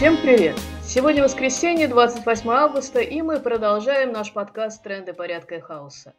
[0.00, 0.56] Всем привет!
[0.82, 6.14] Сегодня воскресенье, 28 августа, и мы продолжаем наш подкаст «Тренды порядка и хаоса».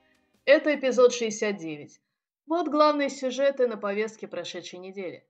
[0.46, 1.99] Это эпизод 69.
[2.46, 5.26] Вот главные сюжеты на повестке прошедшей недели.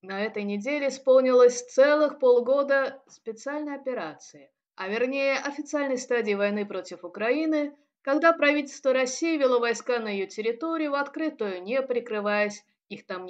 [0.00, 7.76] На этой неделе исполнилось целых полгода специальной операции, а вернее официальной стадии войны против Украины,
[8.02, 13.26] когда правительство России вело войска на ее территорию в открытую, не прикрываясь их там.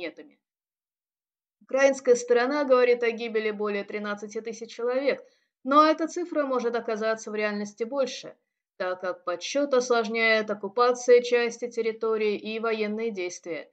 [1.72, 5.24] Украинская сторона говорит о гибели более 13 тысяч человек,
[5.64, 8.36] но эта цифра может оказаться в реальности больше,
[8.76, 13.72] так как подсчет осложняет оккупация части территории и военные действия.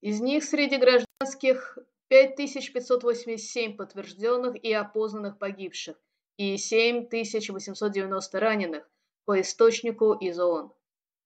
[0.00, 1.78] Из них среди гражданских
[2.08, 5.96] 5587 подтвержденных и опознанных погибших
[6.38, 8.90] и 7890 раненых
[9.26, 10.72] по источнику из ООН.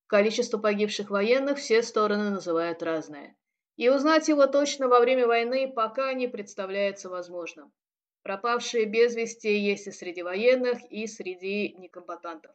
[0.09, 3.35] Количество погибших военных все стороны называют разное
[3.77, 7.73] и узнать его точно во время войны пока не представляется возможным.
[8.23, 12.53] Пропавшие без вести есть и среди военных, и среди некомбатантов.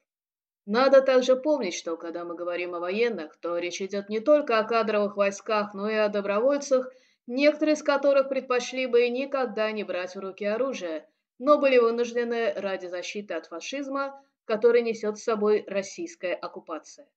[0.66, 4.64] Надо также помнить, что когда мы говорим о военных, то речь идет не только о
[4.64, 6.92] кадровых войсках, но и о добровольцах,
[7.26, 11.08] некоторые из которых предпочли бы никогда не брать в руки оружие,
[11.40, 17.08] но были вынуждены ради защиты от фашизма, который несет с собой российская оккупация.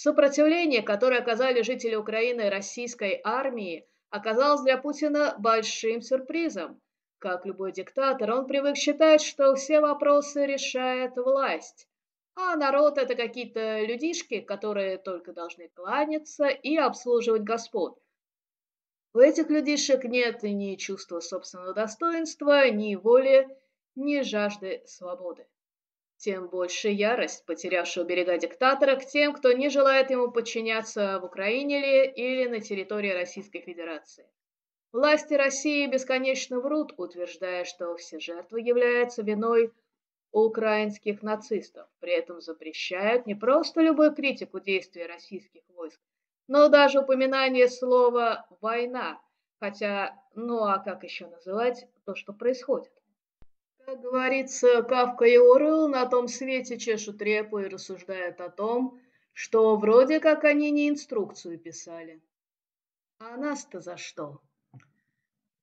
[0.00, 6.80] Сопротивление, которое оказали жители Украины российской армии, оказалось для Путина большим сюрпризом.
[7.18, 11.88] Как любой диктатор, он привык считать, что все вопросы решает власть,
[12.36, 17.98] а народ– это какие-то людишки, которые только должны кланяться и обслуживать господ.
[19.14, 23.48] У этих людишек нет ни чувства собственного достоинства, ни воли,
[23.96, 25.48] ни жажды свободы
[26.18, 31.80] тем больше ярость потерявшего берега диктатора к тем, кто не желает ему подчиняться в Украине
[31.80, 34.26] ли или на территории Российской Федерации.
[34.92, 39.72] Власти России бесконечно врут, утверждая, что все жертвы являются виной
[40.32, 41.88] украинских нацистов.
[42.00, 46.00] При этом запрещают не просто любую критику действий российских войск,
[46.48, 49.20] но даже упоминание слова «война»,
[49.60, 52.92] хотя, ну а как еще называть то, что происходит?
[53.88, 59.00] Как говорится, Кавка и Орел на том свете чешут репу и рассуждают о том,
[59.32, 62.20] что вроде как они не инструкцию писали.
[63.18, 64.42] А нас-то за что?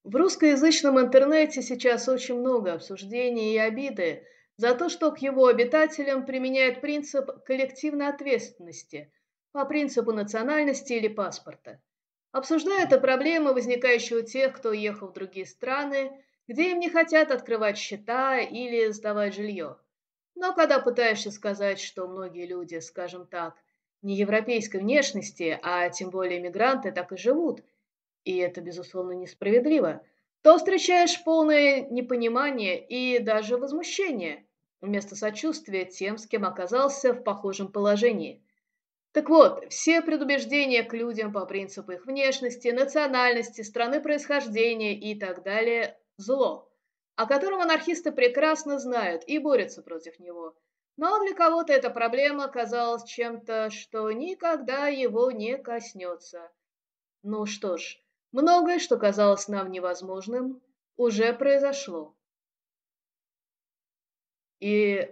[0.03, 4.25] В русскоязычном интернете сейчас очень много обсуждений и обиды
[4.57, 9.13] за то, что к его обитателям применяют принцип коллективной ответственности
[9.51, 11.79] по принципу национальности или паспорта.
[12.31, 16.11] Обсуждают о проблемы, возникающие у тех, кто уехал в другие страны,
[16.47, 19.77] где им не хотят открывать счета или сдавать жилье.
[20.35, 23.55] Но когда пытаешься сказать, что многие люди, скажем так,
[24.01, 27.63] не европейской внешности, а тем более мигранты, так и живут,
[28.23, 30.03] и это, безусловно, несправедливо,
[30.41, 34.45] то встречаешь полное непонимание и даже возмущение
[34.81, 38.43] вместо сочувствия тем, с кем оказался в похожем положении.
[39.11, 45.41] Так вот, все предубеждения к людям по принципу их внешности, национальности, страны происхождения и так
[45.41, 46.71] далее зло,
[47.15, 50.55] о котором анархисты прекрасно знают и борются против него.
[50.97, 56.51] Но для кого-то эта проблема казалась чем-то, что никогда его не коснется.
[57.21, 57.99] Ну что ж,
[58.31, 60.61] многое, что казалось нам невозможным,
[60.95, 62.15] уже произошло.
[64.59, 65.09] И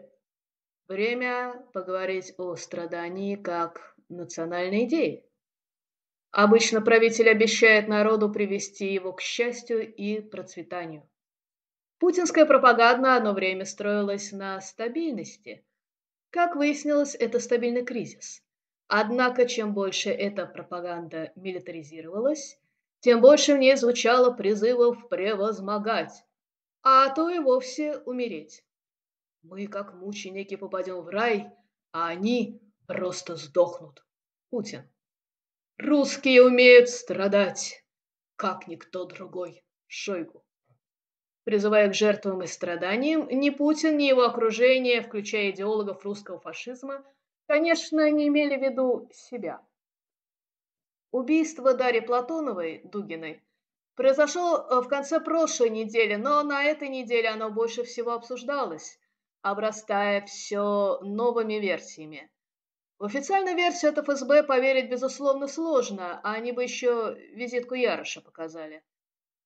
[0.87, 5.25] время поговорить о страдании как национальной идее.
[6.33, 11.07] Обычно правитель обещает народу привести его к счастью и процветанию.
[11.99, 15.63] Путинская пропаганда одно время строилась на стабильности.
[16.31, 18.41] Как выяснилось, это стабильный кризис.
[18.87, 22.59] Однако, чем больше эта пропаганда милитаризировалась,
[23.01, 26.25] тем больше в ней звучало призывов превозмогать,
[26.81, 28.65] а то и вовсе умереть.
[29.43, 31.51] Мы, как мученики, попадем в рай,
[31.91, 34.03] а они просто сдохнут.
[34.49, 34.89] Путин.
[35.85, 37.83] Русские умеют страдать,
[38.37, 39.65] как никто другой.
[39.87, 40.41] Шойгу.
[41.43, 47.03] Призывая к жертвам и страданиям, ни Путин, ни его окружение, включая идеологов русского фашизма,
[47.47, 49.59] конечно, не имели в виду себя.
[51.11, 53.43] Убийство Дарьи Платоновой, Дугиной,
[53.95, 58.97] произошло э, в конце прошлой недели, но на этой неделе оно больше всего обсуждалось,
[59.41, 62.31] обрастая все новыми версиями.
[63.03, 68.81] В официальную версию от ФСБ поверить, безусловно, сложно, а они бы еще визитку Яроша показали.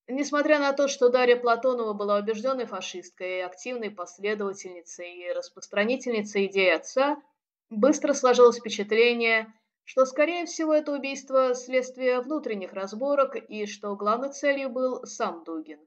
[0.06, 6.72] Несмотря на то, что Дарья Платонова была убежденной фашисткой и активной последовательницей и распространительницей идей
[6.72, 7.20] отца,
[7.68, 9.52] быстро сложилось впечатление,
[9.82, 15.80] что, скорее всего, это убийство– следствие внутренних разборок и что главной целью был сам Дугин.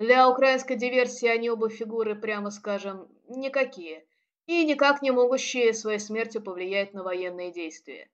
[0.00, 4.04] Для украинской диверсии они оба фигуры, прямо скажем, никакие,
[4.48, 8.08] и никак не могущие своей смертью повлиять на военные действия.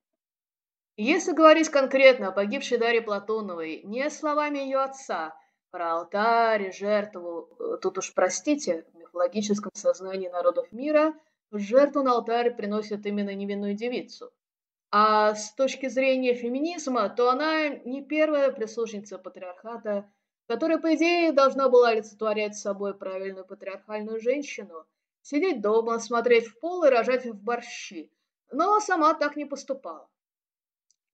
[0.96, 5.38] Если говорить конкретно о погибшей Дарье Платоновой, не словами ее отца,
[5.70, 11.14] про алтарь жертву, э, тут уж простите, в мифологическом сознании народов мира
[11.52, 14.32] жертву на алтарь приносят именно невинную девицу.
[14.90, 20.10] А с точки зрения феминизма, то она не первая прислужница патриархата,
[20.48, 24.84] которая, по идее, должна была олицетворять собой правильную патриархальную женщину,
[25.24, 28.12] сидеть дома, смотреть в пол и рожать в борщи,
[28.52, 30.08] но сама так не поступала.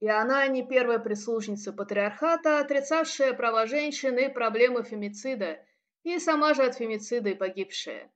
[0.00, 5.60] И она не первая прислужница патриархата, отрицавшая права женщины и проблемы фемицида,
[6.02, 8.10] и сама же от фемицида и погибшая.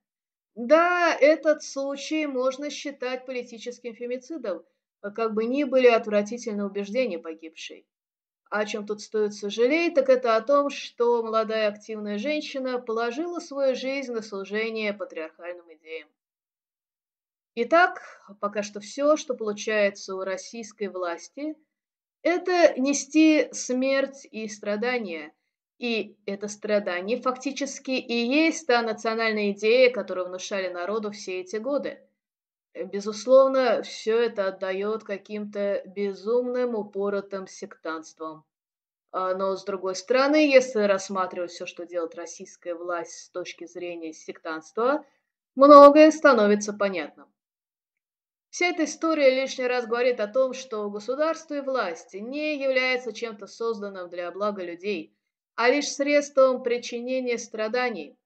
[0.56, 4.64] Да, этот случай можно считать политическим фемицидом,
[5.00, 7.86] как бы ни были отвратительны убеждения погибшей.
[8.50, 13.74] О чем тут стоит сожалеть, так это о том, что молодая активная женщина положила свою
[13.74, 16.08] жизнь на служение патриархальным идеям.
[17.56, 18.02] Итак,
[18.40, 21.56] пока что все, что получается у российской власти,
[22.22, 25.32] это нести смерть и страдания.
[25.78, 32.00] И это страдание фактически и есть та национальная идея, которую внушали народу все эти годы.
[32.74, 38.44] Безусловно, все это отдает каким-то безумным упоротым сектантством.
[39.12, 44.12] А, но, с другой стороны, если рассматривать все, что делает российская власть с точки зрения
[44.12, 45.04] сектантства,
[45.54, 47.32] многое становится понятным.
[48.50, 53.46] Вся эта история лишний раз говорит о том, что государство и власть не являются чем-то
[53.46, 55.16] созданным для блага людей,
[55.56, 58.16] а лишь средством причинения страданий,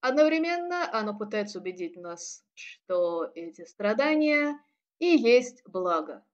[0.00, 4.58] Одновременно оно пытается убедить нас, что эти страдания
[5.00, 6.24] и есть благо.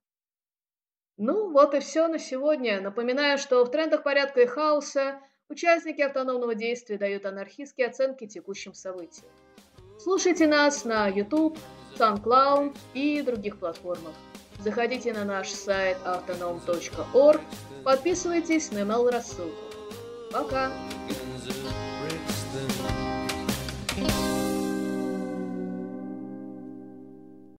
[1.17, 2.79] Ну, вот и все на сегодня.
[2.79, 5.19] Напоминаю, что в трендах порядка и хаоса
[5.49, 9.31] участники автономного действия дают анархистские оценки текущим событиям.
[10.05, 11.57] Слушайте нас на YouTube,
[11.97, 14.13] SoundCloud и других платформах.
[14.59, 17.41] Заходите на наш сайт autonom.org,
[17.83, 19.63] подписывайтесь на email рассылку.
[20.31, 20.71] Пока!